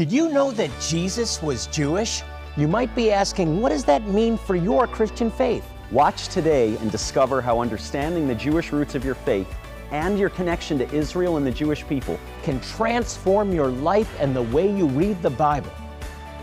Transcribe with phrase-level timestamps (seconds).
[0.00, 2.22] Did you know that Jesus was Jewish?
[2.56, 5.62] You might be asking, what does that mean for your Christian faith?
[5.90, 9.46] Watch today and discover how understanding the Jewish roots of your faith
[9.90, 14.40] and your connection to Israel and the Jewish people Can transform your life and the
[14.40, 15.70] way you read the Bible.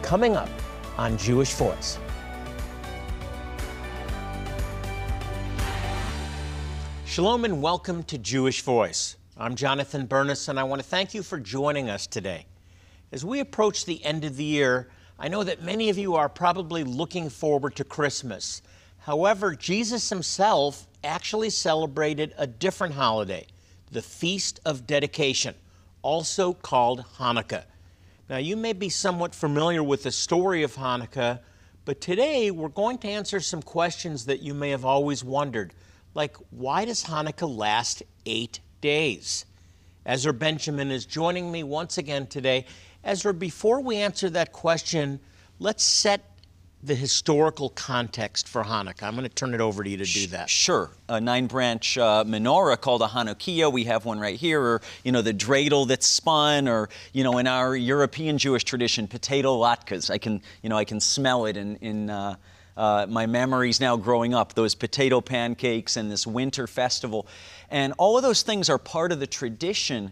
[0.03, 0.49] Coming up
[0.95, 1.97] on Jewish Voice.
[7.05, 9.17] Shalom and welcome to Jewish Voice.
[9.35, 12.45] I'm Jonathan Bernis, and I want to thank you for joining us today.
[13.11, 16.27] As we approach the end of the year, I know that many of you are
[16.27, 18.61] probably looking forward to Christmas.
[18.99, 23.47] However, Jesus himself actually celebrated a different holiday,
[23.91, 25.55] the Feast of Dedication,
[26.01, 27.63] also called Hanukkah.
[28.29, 31.39] Now, you may be somewhat familiar with the story of Hanukkah,
[31.85, 35.73] but today we're going to answer some questions that you may have always wondered,
[36.13, 39.45] like why does Hanukkah last eight days?
[40.05, 42.65] Ezra Benjamin is joining me once again today.
[43.07, 45.21] Ezra, before we answer that question,
[45.59, 46.37] let's set
[46.83, 49.03] the historical context for Hanukkah.
[49.03, 50.49] I'm going to turn it over to you to do that.
[50.49, 50.91] Sure.
[51.07, 53.71] A nine branch uh, menorah called a Hanukkiah.
[53.71, 57.37] We have one right here, or, you know, the dreidel that's spun, or, you know,
[57.37, 60.11] in our European Jewish tradition, potato latkes.
[60.11, 62.35] I can, you know, I can smell it in, in uh,
[62.75, 67.25] uh, my memories now growing up, those potato pancakes and this winter festival.
[67.71, 70.11] And all of those things are part of the tradition,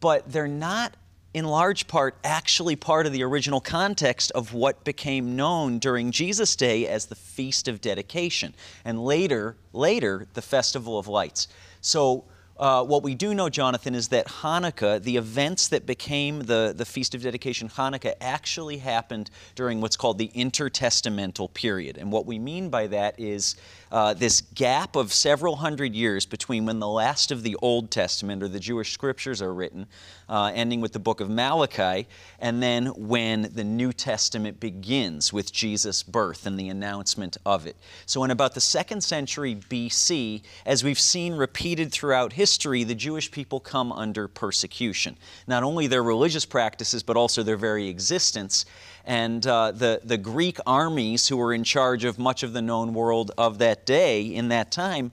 [0.00, 0.96] but they're not
[1.34, 6.56] in large part actually part of the original context of what became known during Jesus'
[6.56, 11.48] day as the Feast of Dedication, and later, later, the Festival of Lights.
[11.80, 12.24] So,
[12.62, 16.84] uh, what we do know, Jonathan, is that Hanukkah, the events that became the, the
[16.84, 21.98] Feast of Dedication, Hanukkah, actually happened during what's called the intertestamental period.
[21.98, 23.56] And what we mean by that is
[23.90, 28.44] uh, this gap of several hundred years between when the last of the Old Testament
[28.44, 29.88] or the Jewish scriptures are written,
[30.28, 32.06] uh, ending with the book of Malachi,
[32.38, 37.74] and then when the New Testament begins with Jesus' birth and the announcement of it.
[38.06, 43.30] So, in about the second century BC, as we've seen repeated throughout history, the Jewish
[43.30, 45.16] people come under persecution.
[45.46, 48.64] Not only their religious practices, but also their very existence
[49.04, 52.94] and uh, the, the Greek armies who were in charge of much of the known
[52.94, 55.10] world of that day in that time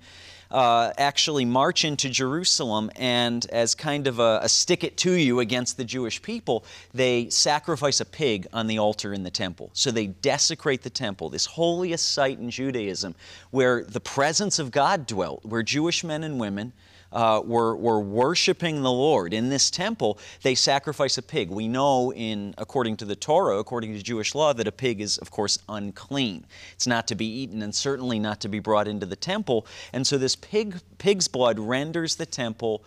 [0.51, 5.39] uh, actually march into Jerusalem and, as kind of a, a stick it to you
[5.39, 9.69] against the Jewish people, they sacrifice a pig on the altar in the temple.
[9.73, 13.15] So they desecrate the temple, this holiest site in Judaism
[13.51, 16.73] where the presence of God dwelt, where Jewish men and women
[17.11, 21.49] uh, were, were worshiping the Lord in this temple, they sacrifice a pig.
[21.49, 25.17] We know, in according to the Torah, according to Jewish law, that a pig is,
[25.17, 26.45] of course, unclean.
[26.73, 29.65] It's not to be eaten and certainly not to be brought into the temple.
[29.93, 32.83] And so this pig, pig's blood renders the temple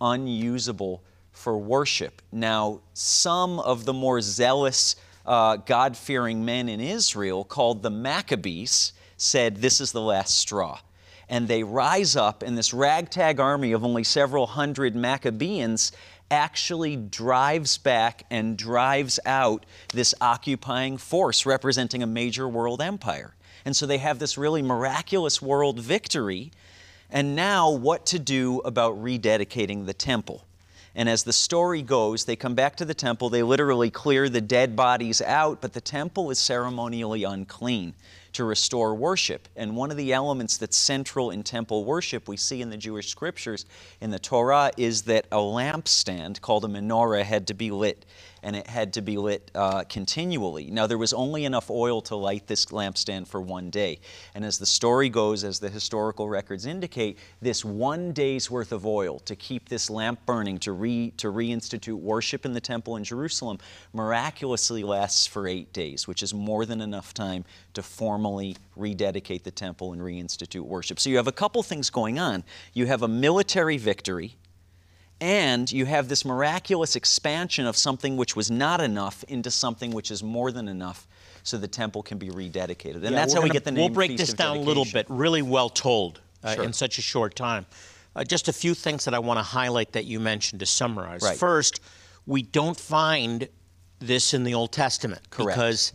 [0.00, 1.02] unusable
[1.32, 2.22] for worship.
[2.32, 8.92] Now, some of the more zealous, uh, God fearing men in Israel, called the Maccabees,
[9.16, 10.80] said this is the last straw
[11.30, 15.92] and they rise up, and this ragtag army of only several hundred Maccabeans
[16.28, 19.64] actually drives back and drives out
[19.94, 23.34] this occupying force representing a major world empire.
[23.64, 26.50] And so they have this really miraculous world victory.
[27.10, 30.44] And now, what to do about rededicating the temple?
[30.96, 33.28] And as the story goes, they come back to the temple.
[33.28, 37.94] They literally clear the dead bodies out, but the temple is ceremonially unclean
[38.32, 39.48] to restore worship.
[39.56, 43.08] And one of the elements that's central in temple worship we see in the Jewish
[43.08, 43.66] scriptures
[44.00, 48.06] in the Torah is that a lampstand called a menorah had to be lit
[48.42, 50.70] and it had to be lit uh, continually.
[50.70, 54.00] Now, there was only enough oil to light this lampstand for one day.
[54.34, 58.86] And as the story goes, as the historical records indicate, this one day's worth of
[58.86, 63.04] oil to keep this lamp burning, to, re, to reinstitute worship in the temple in
[63.04, 63.58] Jerusalem,
[63.92, 67.44] miraculously lasts for eight days, which is more than enough time
[67.74, 70.98] to formally rededicate the temple and reinstitute worship.
[70.98, 72.44] So you have a couple things going on.
[72.72, 74.36] You have a military victory
[75.20, 80.10] and you have this miraculous expansion of something which was not enough into something which
[80.10, 81.06] is more than enough
[81.42, 82.96] so the temple can be rededicated.
[82.96, 84.60] And Yeah, that's how we gonna- get the name We'll break Feast this down a
[84.60, 86.64] little bit, really well told uh, Sure.
[86.64, 87.66] in such a short time.
[88.16, 91.22] Uh, just a few things that I want to highlight that you mentioned to summarize.
[91.22, 91.36] Right.
[91.38, 91.80] First,
[92.26, 93.48] we don't find
[94.00, 95.56] this in the Old Testament Correct.
[95.56, 95.92] because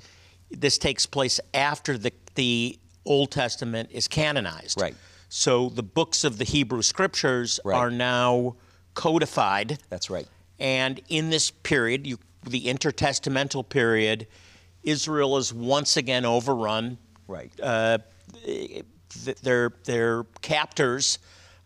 [0.50, 4.80] this takes place after the, the Old Testament is canonized.
[4.80, 4.96] Right.
[5.30, 7.76] So the books of the Hebrew Scriptures Right.
[7.76, 8.56] are now
[8.94, 9.80] codified.
[9.90, 10.28] That's right.
[10.60, 14.28] And in this period, you, the intertestamental period,
[14.84, 16.98] Israel is once again overrun.
[17.28, 17.52] Right.
[17.62, 17.98] Uh,
[19.42, 21.20] their their captors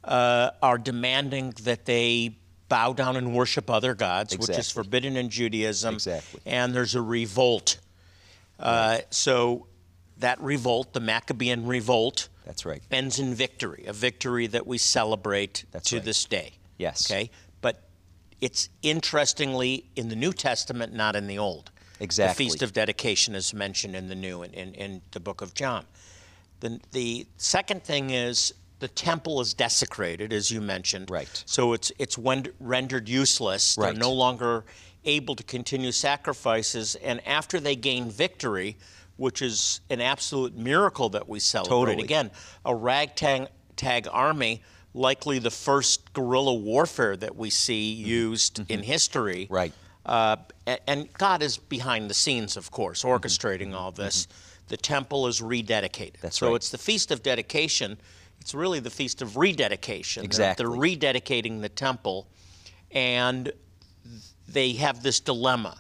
[0.04, 2.38] uh, are demanding that they
[2.70, 5.96] bow down and worship other gods, which is forbidden in Judaism.
[5.96, 6.40] Exactly.
[6.46, 7.80] And there's a revolt.
[8.60, 9.68] Uh, so
[10.18, 12.82] that revolt, the Maccabean revolt, That's right.
[12.92, 16.06] ends in victory, a victory that we celebrate That's to right.
[16.06, 16.54] this day.
[16.78, 17.10] Yes.
[17.10, 17.30] Okay?
[17.62, 17.88] But
[18.42, 21.72] it's interestingly in the New Testament, not in the Old.
[22.00, 22.46] Exactly.
[22.46, 25.54] The Feast of Dedication is mentioned in the New, in, in, in the book of
[25.54, 25.86] John.
[26.62, 31.10] The, the second thing is the temple is desecrated, as you mentioned.
[31.10, 31.44] Right.
[31.46, 33.78] So it's, it's rendered useless.
[33.78, 33.92] Right.
[33.92, 34.66] They're no longer
[35.06, 36.96] able to continue sacrifices.
[36.96, 38.78] And after they gain victory,
[39.18, 42.04] which is an absolute miracle that we celebrate, Totally.
[42.04, 42.32] again,
[42.66, 44.62] a ragtag tag army,
[44.94, 49.46] likely the first guerrilla warfare that we see used in history.
[49.46, 49.54] Mm-hmm.
[49.54, 49.74] Right.
[50.06, 50.38] Uh,
[50.88, 54.28] and God is behind the scenes, of course, orchestrating all this.
[54.68, 56.14] The temple is rededicated.
[56.14, 56.22] Mm-hmm.
[56.22, 56.56] That's so right.
[56.56, 57.98] it's the Feast of Dedication.
[58.40, 60.24] It's really the Feast of Rededication.
[60.24, 60.66] Exactly.
[60.66, 62.28] They're rededicating the temple,
[62.92, 63.52] and
[64.54, 65.78] they have this dilemma,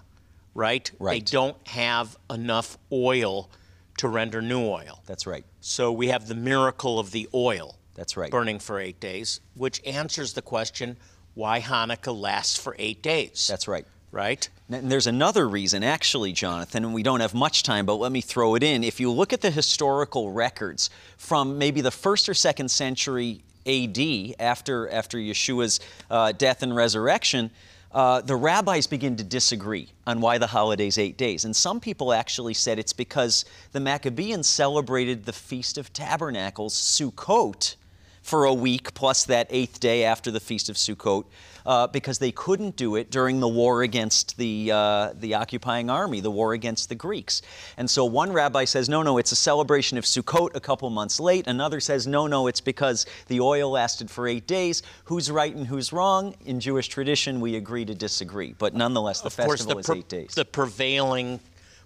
[0.54, 0.89] right?
[1.00, 1.13] Right.
[1.13, 3.50] They don't have enough oil
[3.98, 5.01] to render new oil.
[5.06, 5.44] That's right.
[5.62, 8.31] So we have the miracle of the oil That's right.
[8.31, 10.95] burning for eight days, which answers the question
[11.33, 13.48] why Hanukkah lasts for eight days.
[13.48, 13.86] That's right.
[14.12, 14.48] right.
[14.72, 18.22] And there's another reason, actually, Jonathan, and we don't have much time, but let me
[18.22, 18.83] throw it in.
[18.83, 24.36] If you look at the historical records from maybe the first or second century AD,
[24.39, 25.80] after, after Yeshua's
[26.10, 27.51] uh, death and resurrection,
[27.91, 31.45] uh, the rabbis begin to disagree on why the holiday's eight days.
[31.45, 37.75] And some people actually said it's because the Maccabeans celebrated the Feast of Tabernacles, Sukkot,
[38.21, 41.25] for a week plus that eighth day after the Feast of Sukkot
[41.69, 46.19] uh, because they couldn't do it during the war against the, uh, the occupying army,
[46.19, 47.44] the war against the Greeks.
[47.77, 51.19] And so one rabbi says, no, no, it's a celebration of Sukkot a couple months
[51.19, 51.45] late.
[51.45, 54.81] Another says, no, no, it's because the oil lasted for eight days.
[55.04, 56.33] Who's right and who's wrong?
[56.44, 58.56] In Jewish tradition, we agree to disagree.
[58.57, 60.33] But nonetheless, the Of festival the, is eight days.
[60.33, 61.39] the prevailing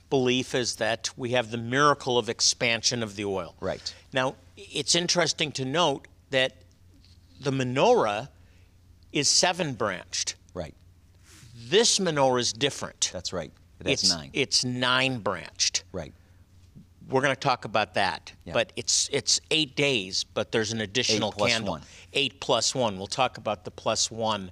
[0.09, 3.53] belief is that we have the miracle of expansion of the oil.
[3.59, 3.93] Right.
[4.13, 6.53] Now, it's interesting to note that
[7.41, 8.29] the menorah
[9.13, 10.35] is seven branched.
[10.53, 10.75] right.
[11.69, 13.09] This menorah is different.
[13.13, 13.51] That's right.
[13.79, 14.29] That's it's, nine.
[14.33, 15.83] It's nine branched.
[15.93, 16.13] right.
[17.09, 18.31] We're going to talk about that.
[18.45, 18.53] Yeah.
[18.53, 21.73] But it's it's eight days, but there's an additional plus candle.
[21.73, 21.81] one.
[22.13, 22.97] Eight plus one.
[22.97, 24.51] We'll talk about the plus one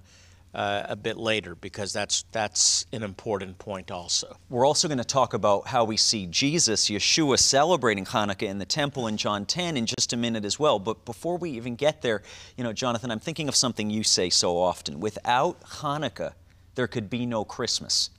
[0.53, 4.35] uh, a bit later because that's that's an important point also.
[4.49, 8.65] We're also going to talk about how we see Jesus, Yeshua, celebrating Hanukkah in the
[8.65, 10.79] temple in John 10 in just a minute as well.
[10.79, 12.21] But before we even get there,
[12.57, 14.99] you know, Jonathan, I'm thinking of something you say so often.
[14.99, 16.33] Without Hanukkah,
[16.75, 18.09] there could be no Christmas.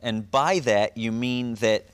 [0.00, 1.86] And by that, you mean that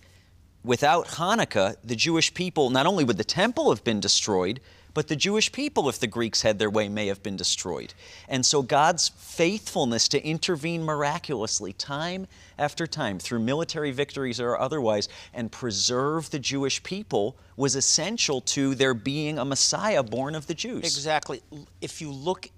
[0.62, 4.60] without Hanukkah, the Jewish people, not only would the temple have been destroyed,
[4.96, 7.92] but the Jewish people, if the Greeks had their way, may have been destroyed.
[8.30, 12.26] And so God's faithfulness to intervene miraculously, time
[12.58, 18.74] after time, through military victories or otherwise, and preserve the Jewish people was essential to
[18.74, 20.84] there being a Messiah born of the Jews.
[20.84, 21.42] Exactly.
[21.82, 22.48] If you look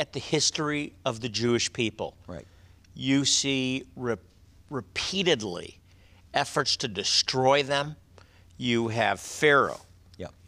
[0.00, 2.48] at the history of the Jewish people, Right.
[2.96, 4.16] you see re-
[4.70, 5.78] repeatedly
[6.34, 7.94] efforts to destroy them.
[8.56, 9.82] You have Pharaoh.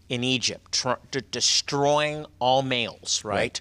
[0.09, 3.61] In Egypt tr- de- destroying all males, right?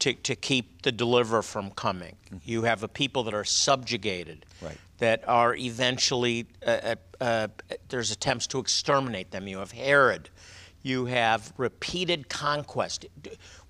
[0.00, 2.16] To, to keep the deliverer from coming.
[2.44, 4.76] You have a people that are subjugated, Right.
[4.98, 7.48] that are eventually, uh, uh, uh,
[7.88, 9.48] there's attempts to exterminate them.
[9.48, 10.30] You have Herod.
[10.82, 13.06] You have repeated conquest.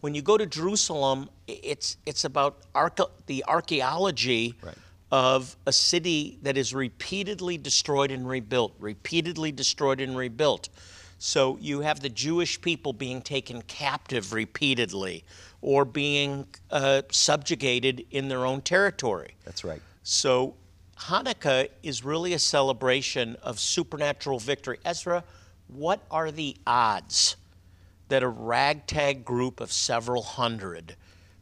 [0.00, 4.76] When you go to Jerusalem, it's, it's about arche- the archaeology Right.
[5.10, 10.68] of a city that is repeatedly destroyed and rebuilt, repeatedly destroyed and rebuilt.
[11.18, 15.24] So you have the Jewish people being taken captive repeatedly
[15.60, 19.34] or being uh, subjugated in their own territory.
[19.44, 19.82] That's right.
[20.04, 20.54] So
[20.96, 24.78] Hanukkah is really a celebration of supernatural victory.
[24.84, 25.24] Ezra,
[25.66, 27.36] what are the odds
[28.08, 30.96] that a ragtag group of several hundred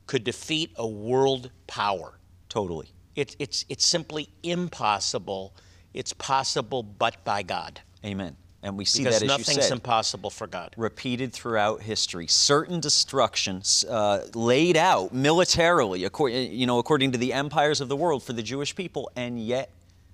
[0.07, 2.19] could defeat a world power?
[2.49, 2.89] Totally.
[3.15, 5.55] It, it's, it's simply impossible.
[5.93, 7.81] It's possible but by God.
[8.05, 8.37] Amen.
[8.63, 10.75] And we see Because that, as you nothing's said, impossible for God.
[10.77, 12.27] repeated throughout history.
[12.27, 17.97] Certain destructions uh, laid out militarily, according, you know, according to the empires of the
[17.97, 19.71] world for the Jewish people, and yet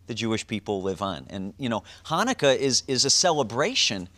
[0.06, 1.26] the Jewish people live on.
[1.30, 4.08] And you know, Hanukkah is is a celebration,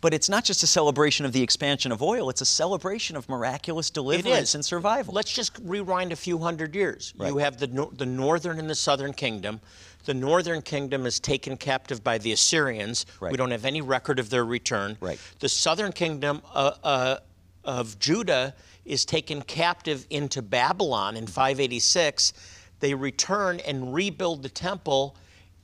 [0.00, 3.28] but it's not just a celebration of the expansion of oil; it's a celebration of
[3.28, 5.12] miraculous deliverance and survival.
[5.12, 7.12] Let's just rewind a few hundred years.
[7.20, 9.60] You have the, the northern and the southern kingdom.
[10.04, 13.06] The northern kingdom is taken captive by the Assyrians.
[13.32, 14.96] We don't have any record of their return.
[15.00, 15.18] Right.
[15.38, 17.16] The southern kingdom uh, uh,
[17.64, 22.34] of Judah is taken captive into Babylon in 586.
[22.80, 25.16] They return and rebuild the temple,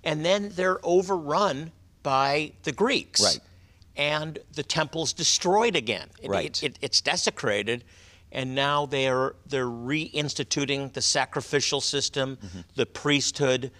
[0.04, 1.70] and then they're overrun
[2.02, 3.20] by the Greeks.
[3.22, 3.40] Right.
[3.96, 6.08] And the temple's destroyed again.
[6.22, 6.62] It- Right.
[6.62, 7.84] it- it- it's desecrated,
[8.32, 12.38] and now they're they're reinstituting the sacrificial system,
[12.74, 13.70] the priesthood.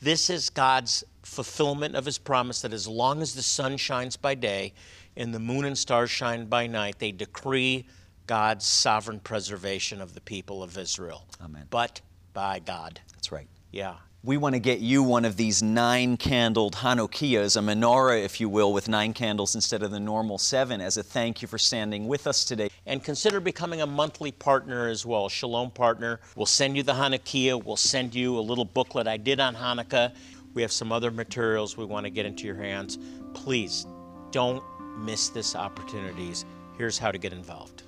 [0.00, 4.34] This is God's fulfillment of His promise that as long as the sun shines by
[4.34, 4.72] day
[5.16, 7.86] and the moon and stars shine by night, they decree
[8.26, 11.26] God's sovereign preservation of the people of Israel.
[11.42, 11.66] Amen.
[11.70, 12.00] But
[12.32, 13.00] by God.
[13.12, 13.48] That's right.
[13.72, 13.96] Yeah.
[14.28, 18.50] We want to get you one of these nine candled Hanukkiahs, a menorah, if you
[18.50, 22.06] will, with nine candles instead of the normal seven, as a thank you for standing
[22.06, 22.68] with us today.
[22.84, 25.30] and consider becoming a monthly partner as well.
[25.30, 26.20] Shalom Partner.
[26.36, 27.64] We'll send you the Hanukkiah.
[27.64, 30.14] We'll send you a little booklet I did on Hanukkah.
[30.52, 32.98] We have some other materials we want to get into your hands.
[33.32, 33.86] Please
[34.30, 34.62] don't
[34.98, 36.44] miss this opportunities.
[36.76, 37.84] Here's how to get involved.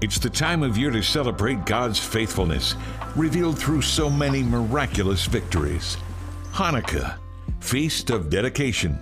[0.00, 2.76] It's the time of year to celebrate God's faithfulness,
[3.16, 5.96] revealed through so many miraculous victories.
[6.52, 7.16] Hanukkah,
[7.58, 8.96] Feast of Dedication.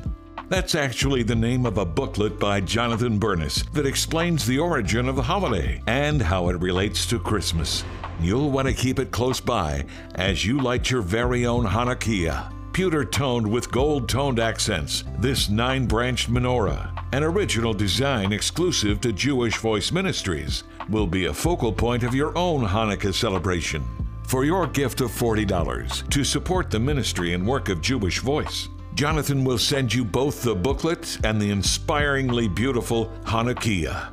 [0.49, 5.17] That's actually the name of a booklet by Jonathan Bernis that explains the origin of
[5.17, 7.85] the holiday and how it relates to Christmas.
[8.23, 9.85] You'll want to keep it close by
[10.15, 12.51] as you light your very own Hanukkiah.
[12.73, 19.13] Pewter toned with gold toned accents, this nine branched menorah, an original design exclusive to
[19.13, 23.85] Jewish Voice Ministries, will be a focal point of your own Hanukkah celebration.
[24.25, 29.45] For your gift of $40 to support the ministry and work of Jewish Voice, Jonathan
[29.45, 34.13] will send you both the booklet and the inspiringly beautiful Hanukkiah.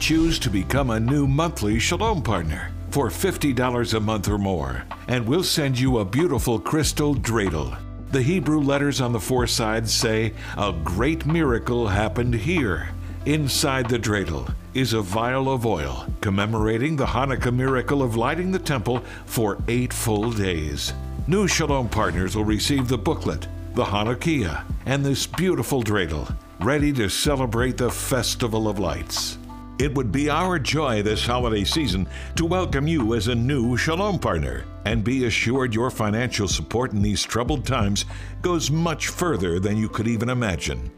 [0.00, 5.26] Choose to become a new monthly Shalom partner for $50 a month or more, and
[5.26, 7.78] we'll send you a beautiful crystal dreidel.
[8.12, 12.90] The Hebrew letters on the four sides say, A great miracle happened here.
[13.24, 18.58] Inside the dreidel is a vial of oil commemorating the Hanukkah miracle of lighting the
[18.58, 20.92] temple for eight full days.
[21.26, 27.08] New Shalom partners will receive the booklet, the Hanukkiah, and this beautiful dreidel, ready to
[27.08, 29.38] celebrate the Festival of Lights.
[29.82, 34.16] It would be our joy this holiday season to welcome you as a new Shalom
[34.16, 38.04] partner and be assured your financial support in these troubled times
[38.42, 40.88] goes much further than you could even imagine.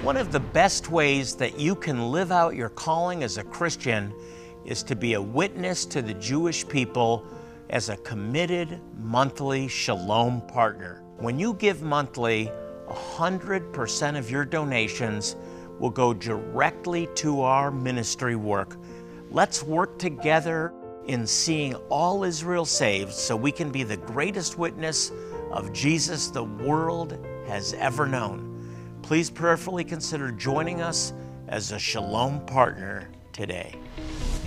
[0.00, 4.14] One of the best ways that you can live out your calling as a Christian
[4.64, 7.26] is to be a witness to the Jewish people
[7.68, 11.02] as a committed monthly Shalom partner.
[11.18, 12.50] When you give monthly,
[12.88, 15.36] 100% of your donations
[15.78, 18.76] will go directly to our ministry work.
[19.30, 20.72] Let's work together
[21.06, 25.12] in seeing all Israel saved so we can be the greatest witness
[25.50, 28.50] of Jesus the world has ever known.
[29.02, 31.12] Please prayerfully consider joining us
[31.48, 33.74] as a Shalom partner today.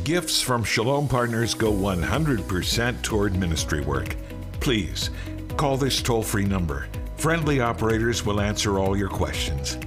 [0.03, 4.15] Gifts from Shalom partners go 100% toward ministry work.
[4.59, 5.11] Please
[5.57, 6.87] call this toll free number.
[7.17, 9.77] Friendly operators will answer all your questions.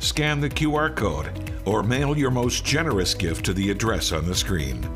[0.00, 4.34] Scan the QR code or mail your most generous gift to the address on the
[4.34, 4.88] screen.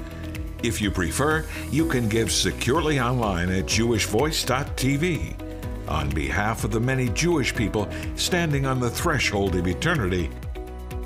[0.62, 5.40] If you prefer, you can give securely online at jewishvoice.tv.
[5.88, 10.30] On behalf of the many Jewish people standing on the threshold of eternity,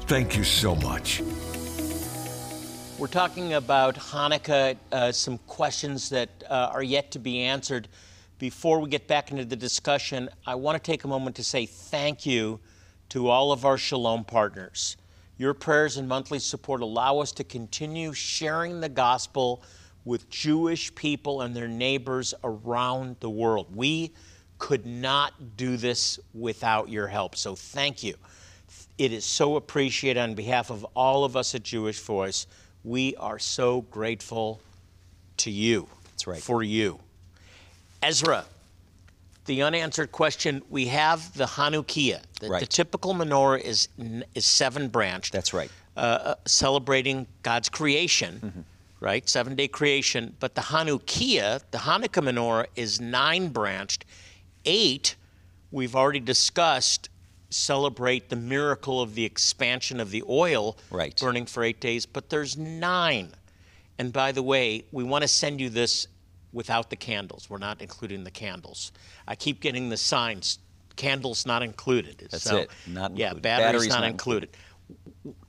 [0.03, 1.21] thank you so much.
[2.99, 7.89] We're talking about Hanukkah, uh, some questions that uh, are yet to be answered.
[8.39, 11.67] Before we get back into the discussion, I want to take a moment to say
[11.67, 12.61] thank you
[13.11, 14.97] to all of our Shalom partners.
[15.39, 19.63] Your prayers and monthly support allow us to continue sharing the gospel
[20.05, 23.75] with Jewish people and their neighbors around the world.
[23.75, 24.13] We
[24.59, 28.15] could not do this without your help, so thank you.
[28.99, 32.47] It is so appreciated on behalf of all of us at Jewish Voice.
[32.83, 34.61] We are so grateful
[35.39, 35.89] to you.
[36.11, 36.43] That's right.
[36.43, 36.99] For you.
[38.03, 38.45] Ezra,
[39.49, 42.21] the unanswered question we have the Hanukkah.
[42.41, 43.89] The, the typical menorah is,
[44.35, 45.33] is seven branched.
[45.33, 45.71] That's right.
[45.97, 48.61] Uh, uh, celebrating God's creation, Mm-hmm.
[49.01, 49.29] right?
[49.29, 50.37] Seven day creation.
[50.39, 54.05] But the Hanukkah, the Hanukkah menorah, is nine branched.
[54.65, 55.17] Eight,
[55.73, 57.09] we've already discussed,
[57.51, 61.19] celebrate the miracle of the expansion of the oil Right.
[61.19, 62.07] burning for eight days.
[62.07, 63.33] But there's nine.
[63.99, 66.07] And by the way, we want to send you this
[66.53, 67.49] without the candles.
[67.51, 68.93] We're not including the candles.
[69.27, 70.59] I keep getting the signs,
[70.97, 72.27] candles not included.
[72.31, 73.43] That's So, it, not Yeah, included.
[73.43, 74.49] batteries, Batteries not, not included.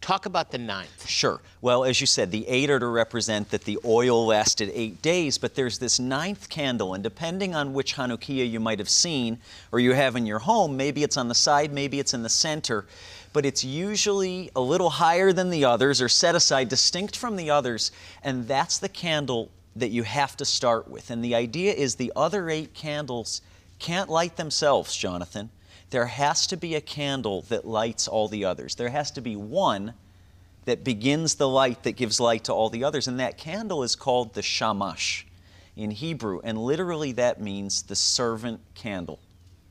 [0.02, 1.08] Talk about the ninth.
[1.08, 1.42] Sure.
[1.62, 5.38] Well, as you said, the eight are to represent that the oil lasted eight days,
[5.38, 9.40] but there's this ninth candle, and depending on which Hanukkiah you might have seen
[9.72, 12.30] or you have in your home, maybe it's on the side, maybe it's in the
[12.30, 12.86] center,
[13.32, 17.50] but it's usually a little higher than the others or set aside, distinct from the
[17.50, 19.50] others, and that's the candle
[19.80, 21.10] that you have to start with.
[21.10, 23.42] And the idea is the other eight candles
[23.80, 25.50] can't light themselves, Jonathan
[25.90, 28.76] there has to be a candle that lights all the others.
[28.76, 29.94] There has to be one
[30.66, 33.08] that begins the light that gives light to all the others.
[33.08, 35.26] And that candle is called the shamash
[35.76, 36.42] in Hebrew.
[36.44, 39.20] And literally that means the servant candle.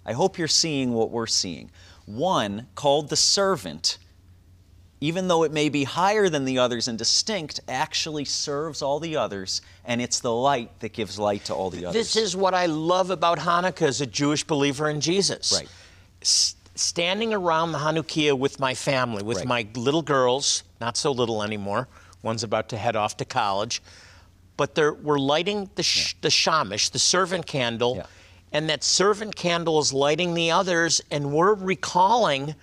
[0.04, 1.70] I hope you're seeing what we're seeing.
[2.06, 3.98] One called the servant,
[5.00, 9.16] even though it may be higher than the others and distinct, actually serves all the
[9.16, 11.94] others, and it's the light that gives light to all the others.
[11.94, 15.52] This is what I love about Hanukkah as a Jewish believer in Jesus.
[15.52, 15.68] Right
[16.78, 19.46] standing around the Hanukkiah with my family, with right.
[19.46, 21.88] my little girls, not so little anymore.
[22.22, 23.82] One's about to head off to college,
[24.56, 26.18] but we're lighting the sh- yeah.
[26.22, 28.06] the shamash, the servant candle, yeah.
[28.52, 32.54] and that servant candle is lighting the others, and we're recalling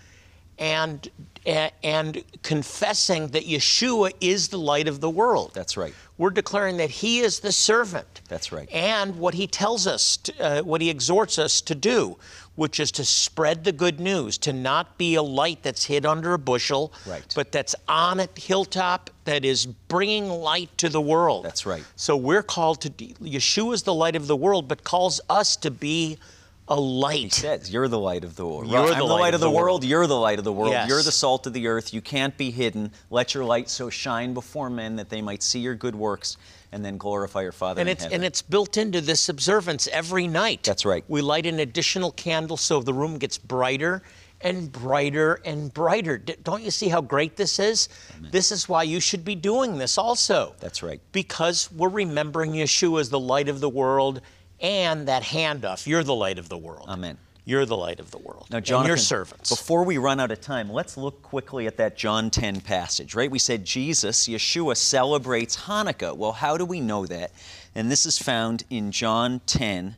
[0.58, 1.10] and
[1.46, 5.52] and confessing that Yeshua is the light of the world.
[5.54, 5.94] That's right.
[6.18, 8.22] We're declaring that He is the servant.
[8.30, 8.70] That's right.
[8.72, 12.18] And what He tells us, to, uh, what He exhorts us to do,
[12.56, 16.34] which is to spread the good news, to not be a light that's hid under
[16.34, 17.26] a bushel, right.
[17.36, 21.44] but that's on a hilltop that is bringing light to the world.
[21.44, 21.84] That's right.
[21.96, 25.72] So we're called to, Yeshua is the light of the world, but calls us to
[25.72, 26.18] be
[26.68, 27.20] a light.
[27.20, 28.68] He says, You're the light of the world.
[28.68, 29.66] You're I'm the, light, light of the, world.
[29.66, 29.84] world.
[29.84, 30.72] You're the light of the world.
[30.72, 30.90] Yes.
[30.90, 31.94] You're the salt of the earth.
[31.94, 32.92] You can't be hidden.
[33.10, 36.38] Let your light so shine before men that they might see your good works
[36.72, 38.16] and then glorify your Father and in it's, heaven.
[38.16, 40.64] And it's built into this observance every night.
[40.64, 41.06] That's right.
[41.08, 44.02] We light an additional candle so the room gets brighter
[44.42, 46.18] and brighter and brighter.
[46.18, 47.90] Don't you see how great this is?
[48.18, 48.30] Amen.
[48.32, 50.56] This is why you should be doing this also.
[50.60, 51.00] That's right.
[51.12, 54.22] Because we're remembering Yeshua as the light of the world
[54.66, 55.86] and that handoff.
[55.86, 56.88] You're the light of the world.
[56.90, 57.18] Amen.
[57.48, 58.48] You're the light of the world.
[58.50, 59.52] Now, Jonathan, your servants.
[59.52, 63.30] Before we run out of time, let's look quickly at that John 10 passage, right?
[63.30, 66.18] We said Jesus, Yeshua, celebrates Hanukkah.
[66.18, 67.32] Well, how do we know that?
[67.76, 69.96] And this is found in John 10,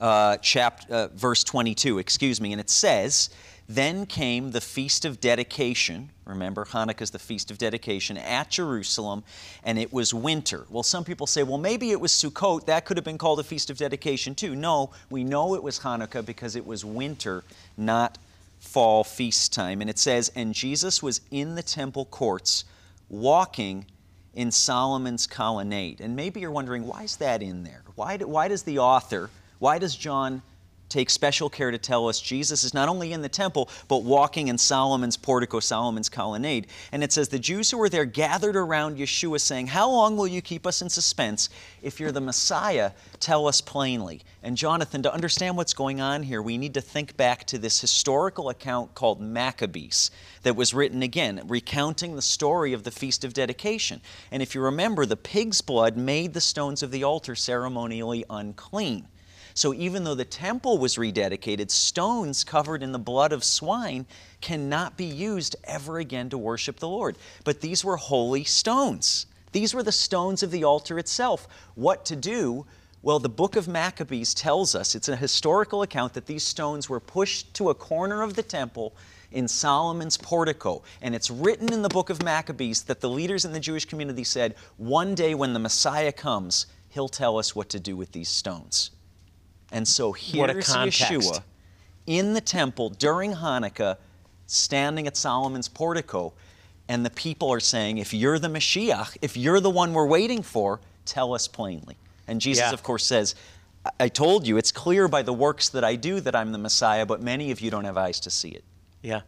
[0.00, 2.52] uh, chapter, uh, verse 22, excuse me.
[2.52, 3.28] And it says,
[3.74, 6.10] then came the Feast of Dedication.
[6.24, 9.22] Remember, Hanukkah is the Feast of Dedication at Jerusalem,
[9.62, 10.66] and it was winter.
[10.70, 12.66] Well, some people say, well, maybe it was Sukkot.
[12.66, 14.56] That could have been called a Feast of Dedication too.
[14.56, 17.44] No, we know it was Hanukkah because it was winter,
[17.76, 18.18] not
[18.58, 19.80] fall feast time.
[19.80, 22.64] And it says, and Jesus was in the temple courts
[23.08, 23.86] walking
[24.34, 26.00] in Solomon's colonnade.
[26.00, 27.82] And maybe you're wondering, why is that in there?
[27.94, 30.42] Why, do, why does the author, why does John
[30.90, 34.48] take special care to tell us Jesus is not only in the temple, but walking
[34.48, 36.66] in Solomon's portico, Solomon's colonnade.
[36.92, 40.26] And it says, The Jews who were there gathered around Yeshua, saying, How long will
[40.26, 41.48] you keep us in suspense?
[41.80, 44.22] If you're the Messiah, tell us plainly.
[44.42, 47.80] And Jonathan, to understand what's going on here, we need to think back to this
[47.80, 50.10] historical account called Maccabees
[50.42, 54.00] that was written again, recounting the story of the Feast of Dedication.
[54.30, 59.06] And if you remember, the pig's blood made the stones of the altar ceremonially unclean.
[59.54, 64.06] So even though the temple was rededicated, stones covered in the blood of swine
[64.40, 67.16] cannot be used ever again to worship the Lord.
[67.44, 69.26] But these were holy stones.
[69.52, 71.48] These were the stones of the altar itself.
[71.74, 72.66] What to do?
[73.02, 77.00] Well, the book of Maccabees tells us, it's a historical account, that these stones were
[77.00, 78.94] pushed to a corner of the temple
[79.32, 80.82] in Solomon's portico.
[81.00, 84.24] And it's written in the book of Maccabees that the leaders in the Jewish community
[84.24, 88.28] said, one day when the Messiah comes, he'll tell us what to do with these
[88.28, 88.90] stones.
[89.72, 91.42] And so here's Yeshua
[92.06, 93.96] in the temple during Hanukkah,
[94.46, 96.32] standing at Solomon's portico,
[96.88, 100.42] and the people are saying, If you're the Mashiach, if you're the one we're waiting
[100.42, 101.96] for, tell us plainly.
[102.26, 102.72] And Jesus, yeah.
[102.72, 103.34] of course, says,
[103.98, 107.06] I told you, it's clear by the works that I do that I'm the Messiah,
[107.06, 108.64] but many of you don't have eyes to see it.
[109.02, 109.22] Yeah.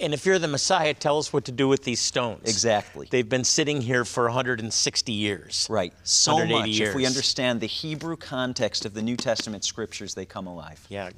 [0.00, 2.42] And if you're the Messiah, tell us what to do with these stones.
[2.44, 3.08] Exactly.
[3.10, 5.66] They've been sitting here for 160 years.
[5.70, 5.92] Right.
[6.02, 6.68] So much.
[6.68, 6.90] Years.
[6.90, 10.84] If we understand the Hebrew context of the New Testament scriptures, they come alive.
[10.88, 11.10] Yeah.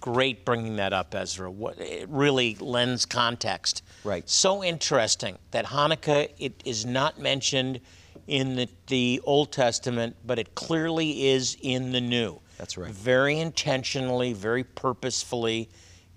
[0.00, 1.50] Great bringing that up, Ezra.
[1.50, 3.82] What, it really lends context.
[4.02, 4.28] Right.
[4.28, 7.80] So interesting that Hanukkah it is not mentioned
[8.26, 12.40] in the, the Old Testament, but it clearly is in the New.
[12.56, 12.90] That's right.
[12.90, 15.68] Very intentionally, very purposefully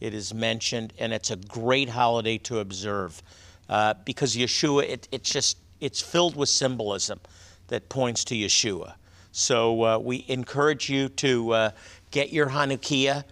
[0.04, 3.24] it is mentioned, and it's a great holiday to observe
[3.70, 7.22] uh, because Yeshua, it, it's just, it's filled with symbolism
[7.68, 8.96] that points to Yeshua.
[9.32, 11.72] So uh, we encourage you to uh,
[12.12, 13.24] get your Hanukkiah,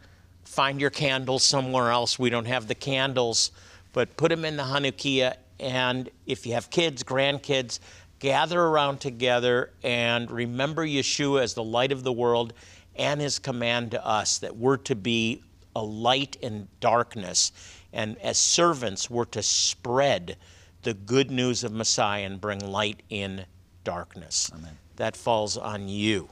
[0.46, 2.18] find your candles somewhere else.
[2.18, 3.52] We don't have the candles,
[3.92, 5.36] but put them in the Hanukkiah.
[5.60, 7.80] And if you have kids, grandkids,
[8.20, 12.54] gather around together and remember Yeshua as the light of the world
[12.96, 15.44] and his command to us that we're to be
[15.76, 17.52] a light in darkness.
[17.94, 20.38] And as servants, we're to spread
[20.84, 23.46] the good news of Messiah and bring light in
[23.84, 24.52] darkness.
[24.54, 24.78] Amen.
[24.96, 26.30] That falls on you.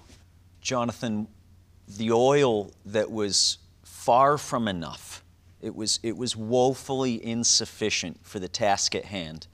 [0.62, 1.28] Jonathan,
[1.88, 5.24] the oil that was far from enough,
[5.62, 9.48] it was, it was woefully insufficient for the task at hand,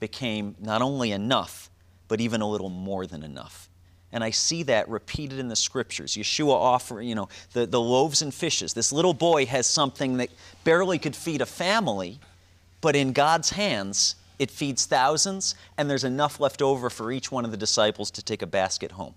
[0.00, 1.70] became not only enough,
[2.08, 3.68] but even a little more than enough.
[4.16, 6.14] And I see that repeated in the scriptures.
[6.14, 8.72] Yeshua offering, you know, the, the loaves and fishes.
[8.72, 10.30] This little boy has something that
[10.64, 12.18] barely could feed a family,
[12.80, 17.44] but in God's hands, it feeds thousands, and there's enough left over for each one
[17.44, 19.12] of the disciples to take a basket home.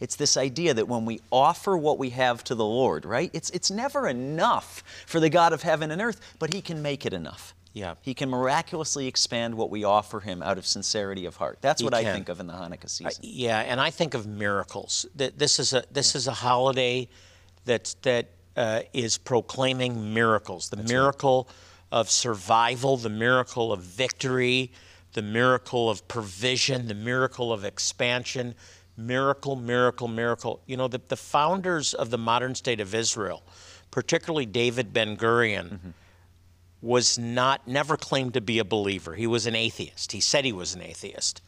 [0.00, 3.30] It's this idea that when we offer what we have to the Lord, right?
[3.34, 7.04] It's, it's never enough for the God of heaven and earth, but He can make
[7.04, 7.52] it enough.
[7.78, 7.94] Yeah.
[8.02, 11.58] He can miraculously expand what we offer Him out of sincerity of heart.
[11.60, 13.22] That's He what I think of in the Hanukkah season.
[13.22, 15.06] Yeah, and I think of miracles.
[15.14, 17.08] That this is a this is a holiday
[17.66, 20.70] that that uh, is proclaiming miracles.
[20.70, 21.48] The miracle
[21.92, 24.72] of survival, the miracle of victory,
[25.12, 28.54] the miracle of provision, the miracle of expansion.
[28.96, 30.60] Miracle, miracle, miracle.
[30.66, 33.44] You know, the, the founders of the modern state of Israel,
[33.92, 35.78] particularly David Ben Gurion,
[36.80, 39.14] was not never claimed to be a believer.
[39.14, 40.12] He was an atheist.
[40.12, 41.42] He said he was an atheist,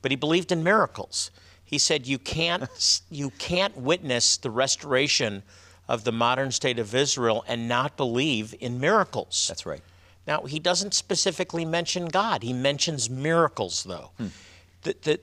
[0.00, 1.30] but he believed in miracles.
[1.64, 2.68] He said you can't
[3.10, 5.42] you can't witness the restoration
[5.88, 9.46] of the modern state of Israel and not believe in miracles.
[9.48, 9.82] That's right.
[10.26, 12.42] Now, he doesn't specifically mention God.
[12.42, 14.10] He mentions miracles, though.
[14.18, 14.26] Hmm.
[14.82, 15.20] The, the,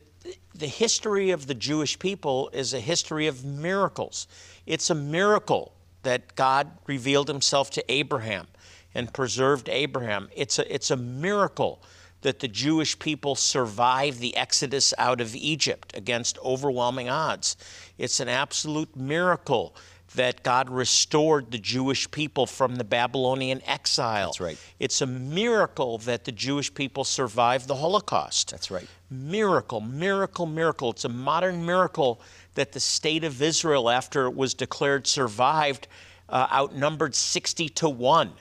[0.53, 4.27] the history of the Jewish people is a history of miracles.
[4.65, 8.47] It's a miracle that God revealed himself to Abraham
[8.95, 10.30] and preserved Abraham.
[10.36, 11.82] It's a, it's a miracle
[12.21, 17.56] that the Jewish people survived the exodus out of Egypt against overwhelming odds.
[17.97, 19.75] It's an absolute miracle
[20.15, 24.30] that God restored the Jewish people from the Babylonian exile.
[24.30, 24.58] That's right.
[24.80, 28.52] It's a miracle that the Jewish people survived the Holocaust.
[28.52, 28.88] That's right.
[29.12, 30.89] Miracle, miracle, miracle.
[30.91, 32.21] It's a modern miracle
[32.56, 35.88] that the state of Israel, after it was declared survived,
[36.28, 38.32] uh, outnumbered 60 to 1.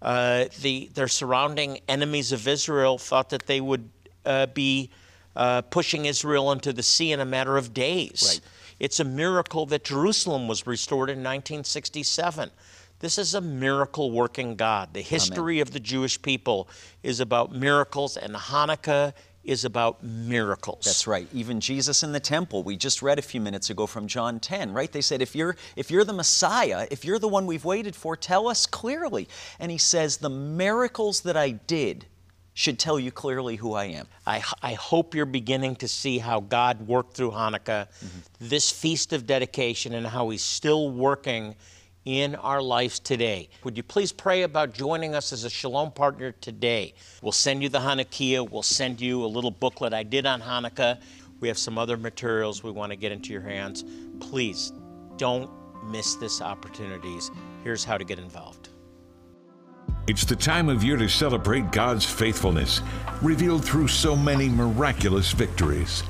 [0.00, 3.90] Uh, the, their surrounding enemies of Israel thought that they would
[4.24, 4.90] uh, be
[5.34, 8.22] uh, pushing Israel into the sea in a matter of days.
[8.34, 8.40] Right.
[8.80, 12.50] It's a miracle that Jerusalem was restored in 1967.
[13.00, 14.92] This is a miracle working God.
[14.92, 16.68] The history of the Jewish people
[17.02, 19.12] is about miracles, and Hanukkah
[19.48, 20.84] is about miracles.
[20.84, 21.26] That's right.
[21.32, 24.72] Even Jesus in the temple, we just read a few minutes ago from John 10,
[24.72, 24.92] right?
[24.92, 28.16] They said, if you're, if you're the Messiah, if you're the one we've waited for,
[28.16, 29.26] tell us clearly.
[29.58, 32.06] And he says, the miracles that I did
[32.52, 34.06] should tell you clearly who I am.
[34.26, 38.18] I, I hope you're beginning to see how God worked through Hanukkah, mm-hmm.
[38.40, 41.54] this feast of dedication, and how He's still working
[42.08, 43.50] in our lives today.
[43.64, 46.94] Would you please pray about joining us as a Shalom partner today?
[47.20, 51.02] We'll send you the Hanukkiah, we'll send you a little booklet I did on Hanukkah.
[51.40, 53.84] We have some other materials we want to get into your hands.
[54.20, 54.72] Please
[55.18, 55.50] don't
[55.84, 57.30] miss this opportunities.
[57.62, 58.70] Here's how to get involved.
[60.06, 62.80] It's the time of year to celebrate God's faithfulness,
[63.20, 66.02] revealed through so many miraculous victories.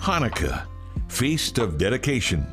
[0.00, 0.64] Hanukkah,
[1.08, 2.46] Feast of Dedication.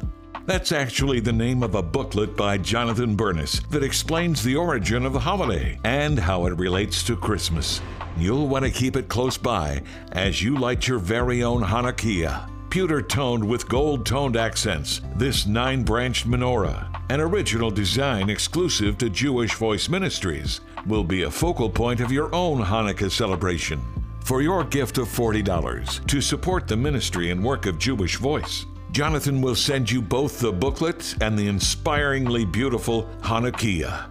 [0.48, 5.12] That's actually the name of a booklet by Jonathan Bernis that explains the origin of
[5.12, 7.82] the holiday and how it relates to Christmas.
[8.18, 9.82] You'll want to keep it close by
[10.14, 12.50] as you light your very own Hanukkiah.
[12.70, 19.10] Pewter toned with gold toned accents, this nine branched menorah, an original design exclusive to
[19.10, 23.82] Jewish Voice Ministries, will be a focal point of your own Hanukkah celebration.
[24.22, 28.66] For your gift of $40 to support the ministry and work of Jewish Voice,
[28.98, 34.10] Jonathan will send you both the booklet and the inspiringly beautiful Hanukkiah.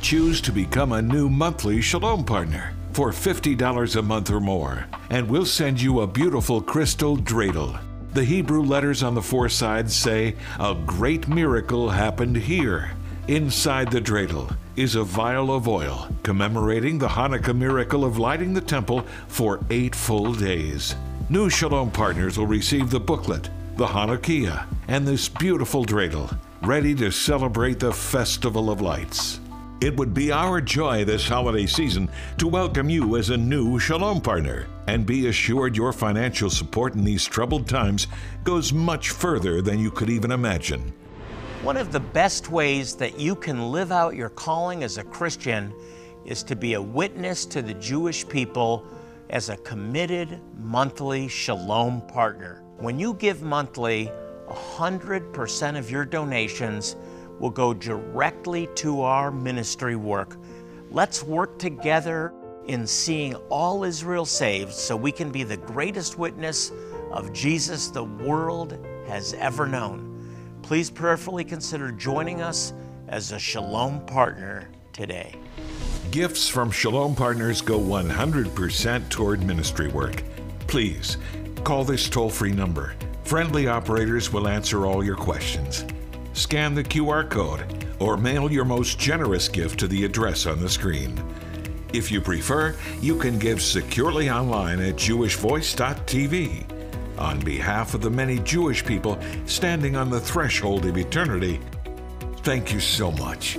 [0.00, 5.28] Choose to become a new monthly Shalom partner for $50 a month or more, and
[5.28, 7.80] we'll send you a beautiful crystal dreidel.
[8.12, 12.92] The Hebrew letters on the four sides say, A great miracle happened here.
[13.26, 18.60] Inside the dreidel is a vial of oil commemorating the Hanukkah miracle of lighting the
[18.60, 20.94] temple for eight full days.
[21.30, 27.12] New Shalom partners will receive the booklet, the Hanukkiah, and this beautiful dreidel, ready to
[27.12, 29.38] celebrate the Festival of Lights.
[29.80, 34.20] It would be our joy this holiday season to welcome you as a new Shalom
[34.20, 38.08] partner and be assured your financial support in these troubled times
[38.42, 40.92] goes much further than you could even imagine.
[41.62, 45.72] One of the best ways that you can live out your calling as a Christian
[46.24, 48.84] is to be a witness to the Jewish people
[49.30, 52.64] as a committed monthly Shalom partner.
[52.78, 54.08] When you give monthly,
[54.48, 56.94] 100% of your donations
[57.40, 60.36] will go directly to our ministry work.
[60.92, 62.32] Let's work together
[62.66, 66.70] in seeing all Israel saved so we can be the greatest witness
[67.10, 70.30] of Jesus the world has ever known.
[70.62, 72.74] Please prayerfully consider joining us
[73.08, 75.34] as a Shalom partner today.
[76.12, 80.22] Gifts from Shalom Partners go 100% toward ministry work.
[80.68, 81.16] Please
[81.64, 82.94] call this toll free number.
[83.24, 85.84] Friendly operators will answer all your questions.
[86.32, 90.68] Scan the QR code or mail your most generous gift to the address on the
[90.68, 91.22] screen.
[91.92, 96.74] If you prefer, you can give securely online at jewishvoice.tv.
[97.18, 101.60] On behalf of the many Jewish people standing on the threshold of eternity,
[102.38, 103.58] thank you so much.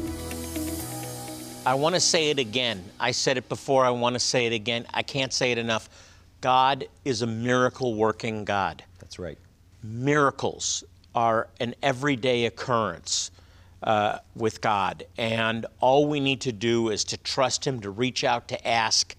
[1.65, 2.83] I want to say it again.
[2.99, 4.85] I said it before, I want to say it again.
[4.93, 5.89] I can't say it enough.
[6.41, 8.83] God is a miracle working God.
[8.99, 9.37] That's right.
[9.83, 10.83] Miracles
[11.15, 13.31] are an everyday occurrence
[13.83, 15.05] uh, with God.
[15.17, 19.15] And all we need to do is to trust Him, to reach out, to ask.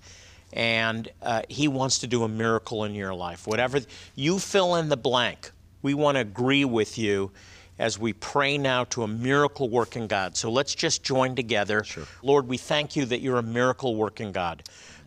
[0.52, 3.46] And uh, He wants to do a miracle in your life.
[3.46, 3.80] Whatever
[4.14, 5.50] you fill in the blank,
[5.82, 7.30] we want to agree with you
[7.78, 10.36] as we pray now to a miracle working God.
[10.36, 11.82] So let's just join together.
[11.82, 12.04] Sure.
[12.22, 14.62] Lord, we thank you that you're a miracle working God.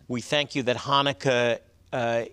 [0.08, 1.60] We thank you that Hanukkah
[1.94, 2.24] uh,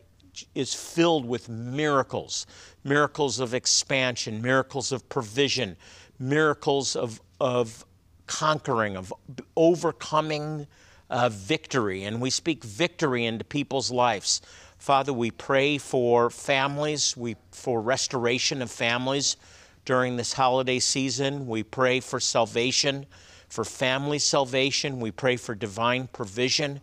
[0.55, 2.47] is filled with miracles
[2.83, 5.77] miracles of expansion, miracles of provision,
[6.19, 7.85] miracles of, of
[8.25, 9.13] conquering, of
[9.55, 10.65] overcoming
[11.09, 12.03] uh, victory.
[12.05, 14.41] And we speak victory into people's lives.
[14.79, 19.37] Father, we pray for families, we, for restoration of families
[19.85, 21.45] during this holiday season.
[21.45, 23.05] We pray for salvation,
[23.47, 24.99] for family salvation.
[24.99, 26.81] We pray for divine provision.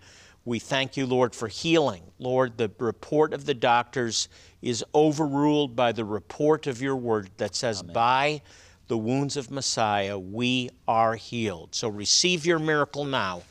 [0.48, 2.02] We thank you, Lord, for healing.
[2.18, 4.30] Lord, the report of the doctors
[4.62, 7.92] is overruled by the report of your word that says, Amen.
[7.92, 8.42] by
[8.86, 11.74] the wounds of Messiah, we are healed.
[11.74, 13.42] So receive your miracle now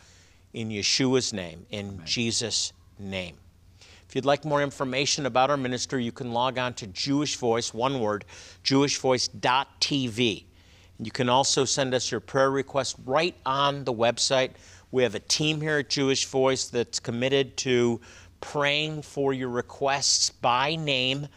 [0.54, 2.02] in Yeshua's name, in Amen.
[2.04, 3.38] Jesus' name.
[4.10, 7.76] If you'd like more information about our ministry, you can log on to Jewish Voice,
[7.76, 8.26] one word,
[8.64, 10.46] jewishvoice.tv.
[10.98, 14.54] And you can also send us your prayer request right on the website.
[14.90, 18.00] We have a team here at Jewish Voice that's committed to
[18.40, 21.28] praying for your requests by name.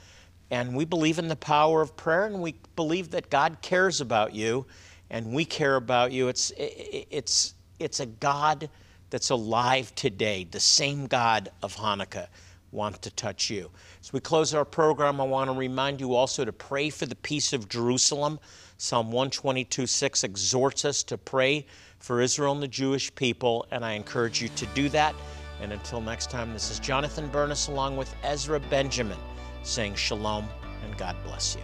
[0.52, 4.34] And we believe in the power of prayer, and we believe that God cares about
[4.34, 4.66] you,
[5.10, 6.28] and we care about you.
[6.28, 8.70] It's, it's, it's a God
[9.10, 12.28] that's alive today, the same God of Hanukkah
[12.72, 13.68] wants to touch you.
[14.00, 17.16] As we close our program, I want to remind you also to pray for the
[17.16, 18.38] peace of Jerusalem.
[18.78, 21.66] Psalm 122 6 exhorts us to pray
[22.00, 25.14] for Israel and the Jewish people, and I encourage you to do that.
[25.60, 29.18] And until next time, this is Jonathan Bernis along with Ezra Benjamin
[29.62, 30.48] saying shalom
[30.84, 31.62] and God bless you.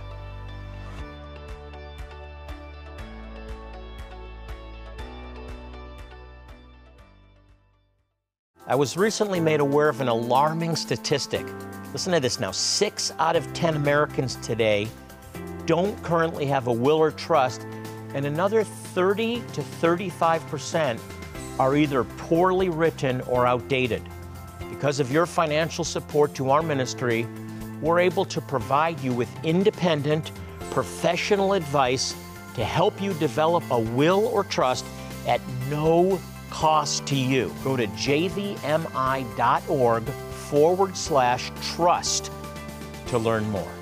[8.69, 11.47] I was recently made aware of an alarming statistic.
[11.93, 14.89] Listen to this now six out of 10 Americans today
[15.67, 17.63] don't currently have a will or trust
[18.15, 18.65] and another
[18.97, 20.99] 30 to 35%
[21.59, 24.03] are either poorly written or outdated.
[24.71, 27.27] Because of your financial support to our ministry,
[27.83, 30.33] we're able to provide you with independent,
[30.71, 32.15] professional advice
[32.55, 34.87] to help you develop a will or trust
[35.27, 37.55] at no cost to you.
[37.65, 38.45] Go to jvmi.org
[40.05, 42.33] forward slash trust
[43.09, 43.76] to learn more.